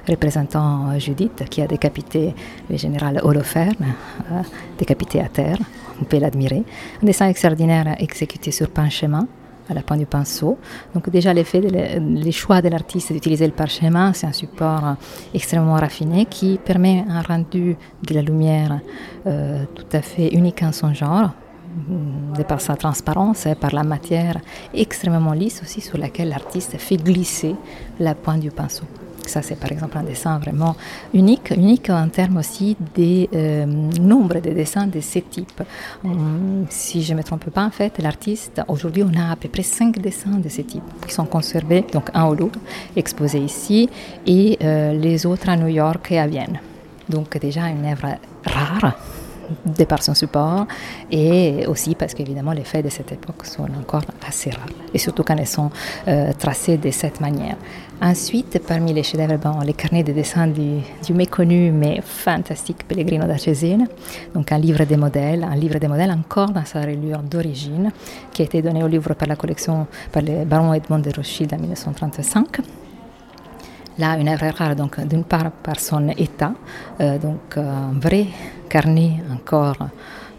représentant 0.09 0.99
Judith, 0.99 1.45
qui 1.51 1.63
a 1.63 1.67
décapité 1.67 2.35
le 2.71 2.77
général 2.77 3.21
Holoferne, 3.23 3.95
euh, 4.33 4.43
décapité 4.79 5.21
à 5.21 5.29
terre. 5.29 5.59
On 6.01 6.05
peut 6.05 6.19
l'admirer. 6.19 6.65
Un 7.03 7.07
dessin 7.07 7.29
extraordinaire 7.29 7.97
exécuté 7.99 8.51
sur 8.51 8.69
parchemin, 8.71 9.27
à 9.69 9.75
la 9.75 9.83
pointe 9.83 10.01
du 10.01 10.07
pinceau. 10.07 10.59
Donc 10.95 11.09
déjà 11.11 11.33
l'effet, 11.33 11.61
le 11.61 12.31
choix 12.31 12.61
de 12.61 12.69
l'artiste 12.69 13.13
d'utiliser 13.13 13.47
le 13.47 13.53
parchemin, 13.53 14.13
c'est 14.13 14.27
un 14.27 14.33
support 14.33 14.97
extrêmement 15.33 15.75
raffiné 15.75 16.27
qui 16.27 16.59
permet 16.63 17.05
un 17.09 17.23
rendu 17.23 17.77
de 18.07 18.15
la 18.15 18.23
lumière 18.23 18.81
euh, 19.27 19.65
tout 19.75 19.97
à 19.97 20.03
fait 20.03 20.29
unique 20.29 20.63
en 20.63 20.73
son 20.73 20.93
genre, 20.93 21.31
de 22.37 22.43
par 22.43 22.61
sa 22.61 22.77
transparence 22.77 23.47
et 23.47 23.55
par 23.55 23.75
la 23.75 23.83
matière 23.83 24.41
extrêmement 24.73 25.33
lisse 25.33 25.61
aussi 25.63 25.81
sur 25.81 25.99
laquelle 25.99 26.29
l'artiste 26.29 26.77
fait 26.79 26.97
glisser 26.97 27.55
la 27.99 28.15
pointe 28.15 28.41
du 28.41 28.51
pinceau. 28.51 28.85
Ça, 29.27 29.43
c'est 29.43 29.59
par 29.59 29.73
exemple 29.73 29.97
un 29.97 30.03
dessin 30.03 30.39
vraiment 30.39 30.77
unique, 31.15 31.51
unique 31.57 31.89
en 31.91 32.09
termes 32.09 32.37
aussi 32.37 32.77
des 32.95 33.29
euh, 33.35 33.65
nombres 33.67 34.41
de 34.41 34.51
dessins 34.51 34.87
de 34.87 35.01
ce 35.01 35.21
type. 35.21 35.63
Hum, 36.05 36.67
si 36.69 37.03
je 37.03 37.13
ne 37.13 37.19
me 37.19 37.23
trompe 37.23 37.49
pas, 37.51 37.65
en 37.65 37.71
fait, 37.71 37.99
l'artiste, 37.99 38.61
aujourd'hui, 38.69 39.03
on 39.03 39.19
a 39.19 39.33
à 39.33 39.37
peu 39.37 39.49
près 39.49 39.63
cinq 39.63 39.99
dessins 39.99 40.39
de 40.39 40.49
ce 40.49 40.61
type 40.63 40.85
qui 41.07 41.15
sont 41.15 41.25
conservés, 41.25 41.85
donc 41.93 42.11
un 42.13 42.25
au 42.27 42.35
Louvre, 42.35 42.61
exposé 42.97 43.39
ici, 43.39 43.89
et 44.27 44.59
euh, 44.63 44.93
les 44.93 45.25
autres 45.25 45.49
à 45.49 45.57
New 45.57 45.69
York 45.69 46.13
et 46.13 46.19
à 46.19 46.27
Vienne. 46.27 46.61
Donc 47.09 47.39
déjà 47.39 47.69
une 47.69 47.87
œuvre 47.87 48.17
rare, 48.45 48.95
de 49.65 49.85
par 49.85 50.03
son 50.03 50.15
support 50.15 50.67
et 51.11 51.67
aussi 51.67 51.95
parce 51.95 52.15
qu'évidemment 52.15 52.53
les 52.53 52.65
faits 52.65 52.85
de 52.85 52.91
cette 52.91 53.13
époque 53.13 53.45
sont 53.47 53.65
encore 53.79 54.03
assez 54.27 54.51
rares 54.51 54.69
et 54.93 54.99
surtout 54.99 55.23
quand 55.23 55.37
elles 55.37 55.47
sont 55.47 55.71
euh, 56.09 56.33
tracées 56.39 56.77
de 56.77 56.91
cette 56.91 57.21
manière. 57.21 57.57
Ensuite, 58.03 58.61
parmi 58.67 58.93
les 58.93 59.03
chefs-d'œuvre, 59.03 59.63
les 59.65 59.73
carnets 59.73 60.03
de 60.03 60.13
dessins 60.13 60.49
du, 60.49 60.83
méconnu 61.15 61.71
mais 61.71 62.01
fantastique 62.05 62.87
Pellegrino 62.87 63.27
da 63.27 63.37
donc 64.35 64.53
un 64.53 64.59
livre 64.59 64.85
des 64.85 64.97
modèles, 64.97 65.45
un 65.45 65.55
livre 65.55 65.79
des 65.79 65.89
modèles 65.89 66.11
encore 66.11 66.51
dans 66.51 66.65
sa 66.65 66.81
reliure 66.81 67.23
d'origine 67.23 67.93
qui 68.33 68.43
a 68.43 68.45
été 68.45 68.63
donné 68.63 68.83
au 68.83 68.89
livre 68.89 69.15
par 69.15 69.29
la 69.29 69.37
collection 69.37 69.87
par 70.13 70.23
le 70.23 70.45
baron 70.45 70.75
Edmond 70.75 70.99
de 70.99 71.11
Rothschild 71.15 71.55
en 71.55 71.59
1935 71.59 72.61
là 73.99 74.17
une 74.19 74.29
œuvre 74.29 74.49
rare, 74.57 74.77
donc 74.77 75.01
d'une 75.07 75.25
part 75.25 75.51
par 75.51 75.79
son 75.81 76.09
état, 76.09 76.53
euh, 77.01 77.19
donc 77.19 77.57
un 77.57 77.93
vrai 77.99 78.27
carnet 78.69 79.23
encore 79.33 79.79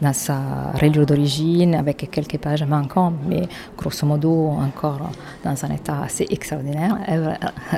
dans 0.01 0.13
sa 0.13 0.71
reliure 0.79 1.05
d'origine, 1.05 1.75
avec 1.75 2.09
quelques 2.11 2.37
pages 2.37 2.63
manquantes, 2.63 3.15
mais 3.27 3.43
grosso 3.77 4.05
modo 4.05 4.49
encore 4.49 5.09
dans 5.43 5.65
un 5.65 5.69
état 5.73 6.01
assez 6.03 6.27
extraordinaire, 6.29 6.97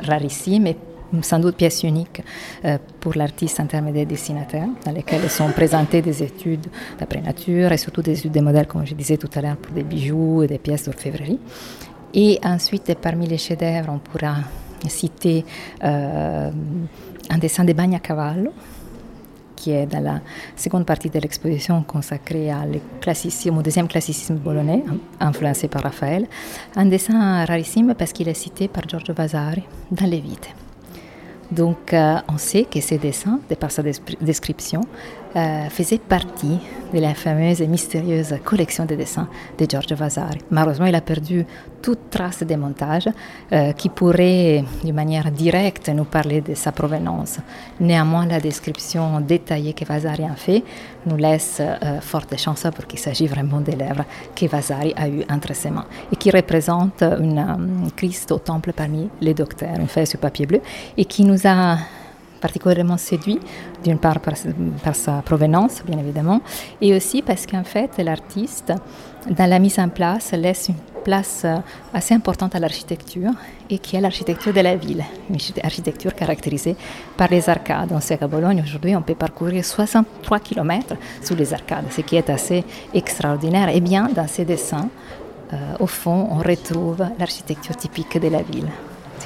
rarissime 0.04 0.68
et 0.68 0.78
sans 1.22 1.40
doute 1.40 1.56
pièce 1.56 1.84
unique 1.84 2.22
euh, 2.66 2.78
pour 3.00 3.16
l'artiste 3.16 3.60
en 3.60 3.66
termes 3.66 3.92
de 3.92 4.04
dessinateurs, 4.04 4.68
dans 4.86 4.92
lesquels 4.92 5.30
sont 5.30 5.50
présentées 5.50 6.02
des 6.02 6.24
études 6.24 6.68
d'après 7.00 7.22
nature 7.22 7.72
et 7.72 7.78
surtout 7.78 8.02
des 8.02 8.18
études 8.20 8.32
des 8.32 8.42
modèles, 8.42 8.68
comme 8.68 8.86
je 8.86 8.94
disais 8.94 9.18
tout 9.18 9.30
à 9.36 9.42
l'heure, 9.42 9.58
pour 9.58 9.74
des 9.74 9.84
bijoux 9.84 10.44
et 10.44 10.48
des 10.48 10.58
pièces 10.58 10.86
d'orfèvrerie. 10.86 11.40
Et 12.14 12.40
ensuite, 12.44 12.94
parmi 13.02 13.28
les 13.28 13.38
chefs-d'œuvre, 13.38 13.92
on 13.94 14.00
pourra 14.00 14.36
citer 14.88 15.46
euh, 15.84 16.52
un 17.30 17.38
dessin 17.38 17.64
de 17.64 17.74
Bagna 17.74 18.00
Cavallo, 18.00 18.52
qui 19.56 19.72
est 19.72 19.88
dans 19.88 20.00
la 20.00 20.22
seconde 20.56 20.86
partie 20.86 21.10
de 21.10 21.20
l'exposition 21.20 21.82
consacrée 21.84 22.52
au 22.54 23.62
deuxième 23.62 23.88
classicisme 23.88 24.36
bologais, 24.36 24.84
influencé 25.20 25.68
par 25.68 25.84
Raphaël. 25.84 26.28
Un 26.76 26.86
dessin 26.86 27.44
rarissime 27.46 27.96
parce 27.98 28.14
qu'il 28.14 28.30
est 28.30 28.34
cité 28.34 28.68
par 28.68 28.88
Giorgio 28.88 29.14
Vasari 29.14 29.64
dans 29.92 30.06
Les 30.06 30.20
Vides. 30.20 30.54
Donc, 31.52 31.94
euh, 31.94 32.18
on 32.28 32.38
sait 32.38 32.66
que 32.66 32.82
ces 32.82 32.98
dessins, 32.98 33.40
de 33.50 33.56
par 33.56 33.72
sa 33.72 33.82
description, 33.82 34.82
euh, 35.36 35.70
faisait 35.70 35.98
partie 35.98 36.60
de 36.94 37.00
la 37.00 37.14
fameuse 37.14 37.62
et 37.62 37.68
mystérieuse 37.68 38.36
collection 38.46 38.86
de 38.86 38.96
dessins 38.96 39.28
de 39.60 39.66
Giorgio 39.70 39.96
Vasari. 39.96 40.40
Malheureusement, 40.52 40.86
il 40.86 40.96
a 40.96 41.02
perdu 41.02 41.46
toute 41.82 42.10
trace 42.10 42.44
des 42.44 42.56
montages 42.56 43.10
euh, 43.52 43.74
qui 43.74 43.90
pourrait, 43.90 44.64
d'une 44.84 44.96
manière 44.96 45.30
directe, 45.32 45.90
nous 45.90 46.06
parler 46.06 46.40
de 46.40 46.54
sa 46.54 46.72
provenance. 46.72 47.40
Néanmoins, 47.80 48.26
la 48.26 48.40
description 48.40 49.20
détaillée 49.20 49.74
que 49.74 49.84
Vasari 49.84 50.24
a 50.24 50.36
fait 50.36 50.64
nous 51.06 51.18
laisse 51.18 51.58
euh, 51.62 52.00
forte 52.00 52.38
chance 52.38 52.66
pour 52.74 52.88
qu'il 52.88 53.00
s'agit 53.00 53.28
vraiment 53.28 53.60
des 53.60 53.76
lèvres 53.76 54.06
que 54.34 54.46
Vasari 54.46 54.94
a 54.96 55.10
eu 55.10 55.24
entre 55.30 55.54
ses 55.54 55.72
mains 55.72 55.86
et 56.12 56.16
qui 56.16 56.32
représente 56.32 57.04
un 57.04 57.58
Christ 57.96 58.32
au 58.32 58.40
temple 58.40 58.72
parmi 58.74 59.10
les 59.20 59.34
docteurs, 59.34 59.78
une 59.78 59.88
feuille 59.88 60.08
sur 60.08 60.20
papier 60.20 60.46
bleu, 60.46 60.62
et 60.96 61.06
qui 61.06 61.26
nous 61.26 61.46
a 61.46 61.78
particulièrement 62.40 62.98
séduit, 62.98 63.40
d'une 63.84 64.00
part 64.00 64.20
par, 64.20 64.36
sa 64.96 65.22
provenance, 65.22 65.84
bien 65.86 65.98
évidemment, 65.98 66.42
et 66.82 66.96
aussi 66.96 67.22
parce 67.22 67.46
qu'en 67.46 67.64
fait, 67.64 67.98
l'artiste, 67.98 68.74
dans 69.30 69.50
la 69.50 69.60
mise 69.60 69.80
en 69.80 69.90
place, 69.90 70.32
laisse 70.32 70.70
une 70.70 70.76
place 71.04 71.46
assez 71.94 72.14
importante 72.14 72.54
à 72.56 72.60
l'architecture 72.60 73.32
et 73.70 73.80
qui 73.80 73.96
est 73.96 74.02
l'architecture 74.02 74.54
de 74.54 74.60
la 74.60 74.76
ville, 74.76 75.04
une 75.30 75.38
architecture 75.64 76.14
caractérisée 76.14 76.76
par 77.16 77.30
les 77.30 77.50
arcades. 77.50 77.92
On 77.94 78.02
sait 78.02 78.18
qu'à 78.18 78.28
Bologne, 78.28 78.62
aujourd'hui, 78.62 78.96
on 78.96 79.02
peut 79.02 79.16
parcourir 79.16 79.64
63 79.64 80.40
km 80.40 80.96
sous 81.22 81.36
les 81.36 81.54
arcades, 81.54 81.86
ce 81.92 82.02
qui 82.02 82.18
est 82.18 82.30
assez 82.30 82.64
extraordinaire. 82.94 83.70
Et 83.70 83.80
bien, 83.80 84.10
dans 84.14 84.28
ces 84.28 84.44
dessins, 84.44 84.90
euh, 85.54 85.56
au 85.80 85.88
fond, 85.88 86.28
on 86.30 86.40
retrouve 86.40 87.06
l'architecture 87.18 87.76
typique 87.76 88.20
de 88.20 88.28
la 88.28 88.42
ville. 88.42 88.70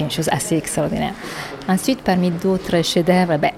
Une 0.02 0.10
chose 0.10 0.28
assez 0.30 0.56
extraordinaire. 0.56 1.14
Ensuite, 1.68 2.02
parmi 2.02 2.30
d'autres 2.30 2.82
chefs-d'œuvre, 2.82 3.38
ben, 3.38 3.52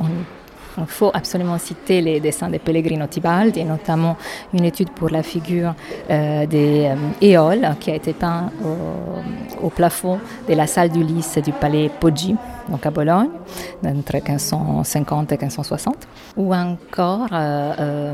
il 0.79 0.87
faut 0.87 1.11
absolument 1.15 1.59
citer 1.59 2.01
les 2.01 2.21
dessins 2.21 2.49
de 2.49 2.59
Pellegrino 2.59 3.07
Tibaldi, 3.07 3.61
et 3.61 3.65
notamment 3.65 4.17
une 4.53 4.65
étude 4.65 4.91
pour 4.91 5.09
la 5.09 5.23
figure 5.23 5.75
euh, 6.11 6.47
des 6.47 6.87
euh, 6.87 6.97
éoles 7.21 7.77
qui 7.81 7.91
a 7.91 7.95
été 7.95 8.13
peint 8.13 8.51
au, 9.63 9.71
plafond 9.71 10.19
de 10.49 10.55
la 10.55 10.67
salle 10.67 10.91
d'Ulysse 10.91 11.39
du 11.39 11.53
palais 11.53 11.91
Poggi, 12.01 12.37
donc 12.69 12.85
à 12.87 12.91
Bologne, 12.91 13.31
entre 13.85 14.15
1550 14.15 15.33
et 15.33 15.37
1560. 15.37 15.97
Ou 16.37 16.55
encore 16.55 17.29
euh, 17.33 18.13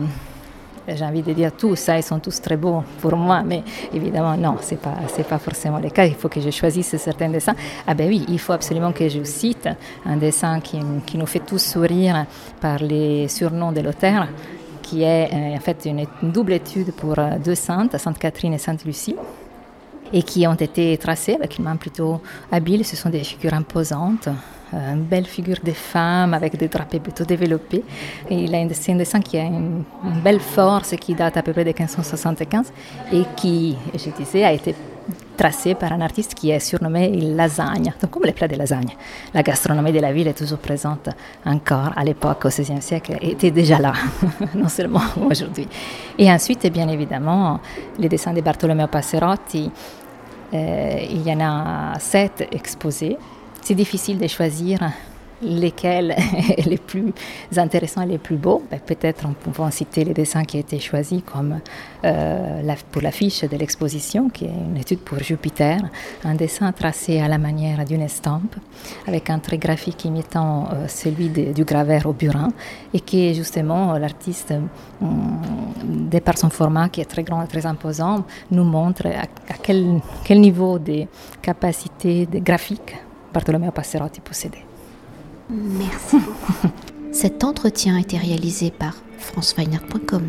j'ai 0.97 1.04
envie 1.04 1.23
de 1.23 1.32
dire 1.32 1.52
tous, 1.52 1.76
ça, 1.76 1.97
ils 1.97 2.02
sont 2.02 2.18
tous 2.18 2.40
très 2.40 2.56
beaux 2.56 2.82
pour 3.00 3.16
moi, 3.16 3.42
mais 3.44 3.62
évidemment, 3.92 4.37
non, 4.37 4.56
ce 4.61 4.73
n'est 4.73 4.76
pas, 4.76 4.97
pas 5.28 5.38
forcément 5.38 5.78
le 5.78 5.90
cas. 5.90 6.04
Il 6.04 6.14
faut 6.14 6.28
que 6.28 6.40
je 6.40 6.50
choisisse 6.50 6.97
certains 6.97 7.28
dessins. 7.28 7.54
Ah 7.87 7.94
ben 7.94 8.09
oui, 8.09 8.25
il 8.28 8.38
faut 8.38 8.52
absolument 8.52 8.92
que 8.92 9.09
je 9.09 9.23
cite 9.25 9.68
un 10.04 10.16
dessin 10.16 10.61
qui, 10.61 10.78
qui 11.06 11.18
nous 11.18 11.26
fait 11.26 11.40
tous 11.40 11.59
sourire 11.59 12.26
par 12.61 12.78
les 12.78 13.28
surnoms 13.28 13.73
de 13.73 13.80
l'auteur, 13.80 14.28
qui 14.82 15.02
est 15.02 15.32
euh, 15.32 15.56
en 15.56 15.61
fait 15.61 15.85
une, 15.87 16.06
double 16.23 16.54
étude 16.54 16.92
pour 16.92 17.18
euh, 17.18 17.38
deux 17.38 17.54
saintes, 17.54 17.97
Sainte 17.97 18.18
Catherine 18.18 18.54
et 18.54 18.59
Sainte 18.59 18.85
Lucie 18.85 19.16
et 20.12 20.23
qui 20.23 20.47
ont 20.47 20.54
été 20.54 20.97
tracées 20.99 21.35
avec 21.35 21.59
une 21.59 21.64
main 21.64 21.76
plutôt 21.76 22.20
habile. 22.50 22.85
Ce 22.85 22.97
sont 22.97 23.11
des 23.11 23.23
figures 23.23 23.54
imposantes, 23.54 24.28
une 24.73 25.03
belle 25.03 25.27
figure 25.27 25.59
de 25.62 25.73
femme 25.73 26.35
avec 26.35 26.57
des 26.57 26.69
drapés 26.69 27.00
plutôt 27.00 27.25
développés. 27.25 27.83
Et 28.29 28.45
il 28.45 28.55
a 28.55 28.59
un 28.59 28.67
dessin 28.67 29.21
qui 29.21 29.39
a 29.39 29.45
une, 29.45 29.85
belle 30.23 30.41
force 30.41 30.95
qui 30.97 31.15
date 31.15 31.37
à 31.37 31.43
peu 31.43 31.53
près 31.53 31.65
de 31.65 31.71
1575 31.71 32.73
et 33.12 33.23
qui, 33.37 33.77
je 33.95 34.11
disais, 34.11 34.45
a 34.45 34.53
été 34.53 34.75
tracé 35.37 35.75
par 35.75 35.93
un 35.93 36.03
artiste 36.03 36.35
qui 36.35 36.50
est 36.50 36.61
surnommé 36.61 37.11
Lasagne, 37.11 37.93
donc 38.00 38.11
comme 38.11 38.25
les 38.25 38.33
plats 38.33 38.47
de 38.47 38.57
lasagne. 38.57 38.91
La 39.33 39.43
gastronomie 39.43 39.91
de 39.91 39.99
la 39.99 40.12
ville 40.12 40.29
est 40.29 40.39
toujours 40.39 40.59
présente 40.59 41.09
encore 41.47 41.93
à 41.97 42.05
l'époque, 42.05 42.45
au 42.45 42.49
XVIe 42.49 42.83
siècle, 42.83 43.17
et 43.23 43.31
était 43.31 43.50
déjà 43.50 43.79
là, 43.79 43.95
non 44.55 44.69
seulement 44.69 45.03
aujourd'hui. 45.25 45.67
Et 46.19 46.31
ensuite, 46.31 46.71
bien 46.71 46.89
évidemment, 46.89 47.59
les 47.99 48.09
dessins 48.09 48.35
de 48.35 48.43
Bartolomeo 48.43 48.87
Passerotti, 48.87 49.71
euh, 50.53 50.99
il 51.09 51.23
y 51.27 51.33
en 51.33 51.41
a 51.41 51.99
sept 51.99 52.47
exposés. 52.53 53.17
C'est 53.62 53.75
difficile 53.75 54.19
de 54.19 54.26
choisir 54.26 54.81
lesquels 55.43 56.14
les 56.67 56.79
plus 56.79 57.12
intéressants 57.57 58.02
et 58.02 58.06
les 58.06 58.19
plus 58.19 58.37
beaux. 58.37 58.63
Ben, 58.71 58.78
peut-être 58.80 59.26
on 59.26 59.32
peut 59.32 59.50
citer 59.71 60.04
les 60.04 60.15
dessins 60.15 60.45
qui 60.45 60.56
ont 60.56 60.61
été 60.61 60.78
choisis 60.78 61.23
comme 61.25 61.61
euh, 62.04 62.63
la, 62.63 62.75
pour 62.91 63.02
l'affiche 63.02 63.43
de 63.43 63.56
l'exposition, 63.56 64.28
qui 64.28 64.45
est 64.45 64.49
une 64.49 64.76
étude 64.76 65.00
pour 65.00 65.19
Jupiter, 65.19 65.80
un 66.25 66.34
dessin 66.34 66.73
tracé 66.73 67.21
à 67.21 67.28
la 67.28 67.39
manière 67.39 67.84
d'une 67.84 68.02
estampe, 68.02 68.56
avec 69.06 69.30
un 69.30 69.39
trait 69.39 69.58
graphique 69.58 70.04
imitant 70.04 70.69
euh, 70.73 70.89
celui 70.89 71.28
du 71.28 71.65
graveur 71.65 72.06
au 72.06 72.13
burin, 72.13 72.49
et 72.93 73.00
qui 73.00 73.34
justement 73.34 73.97
l'artiste, 73.99 74.54
mm, 75.00 76.08
de 76.11 76.19
par 76.19 76.39
son 76.39 76.50
format 76.50 76.89
qui 76.89 77.00
est 77.00 77.06
très 77.06 77.23
grand 77.23 77.43
et 77.43 77.47
très 77.47 77.67
imposant, 77.67 78.25
nous 78.50 78.65
montre 78.65 79.06
à, 79.06 79.54
quel, 79.63 80.00
niveau 80.41 80.78
de 80.78 81.04
capacité 81.43 82.26
de 82.26 82.39
graphique 82.39 82.95
Bartolomeo 83.32 83.71
Passerotti 83.71 84.21
possédait. 84.21 84.64
Merci 85.50 86.16
beaucoup. 86.19 86.69
Cet 87.12 87.43
entretien 87.45 87.97
a 87.97 88.00
été 88.00 88.16
réalisé 88.16 88.71
par 88.71 88.95
franceweiner.com. 89.19 90.23